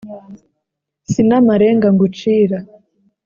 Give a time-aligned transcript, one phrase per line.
[1.11, 2.57] si n’amarenga ngucira